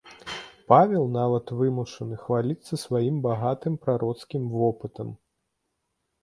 Павел 0.71 1.03
нават 1.17 1.51
вымушаны 1.59 2.17
хваліцца 2.23 2.73
сваім 2.85 3.15
багатым 3.27 3.77
прароцкім 3.85 4.43
вопытам. 4.57 5.13